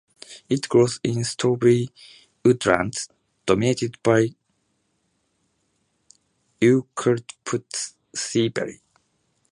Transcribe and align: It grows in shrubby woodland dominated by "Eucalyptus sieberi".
It 0.49 0.67
grows 0.67 0.99
in 1.03 1.23
shrubby 1.23 1.91
woodland 2.43 2.97
dominated 3.45 4.01
by 4.01 4.29
"Eucalyptus 6.59 7.93
sieberi". 8.11 8.79